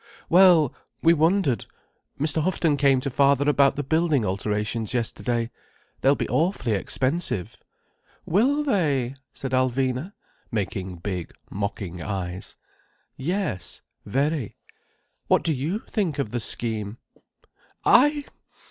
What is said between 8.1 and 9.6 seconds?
"Will they?" said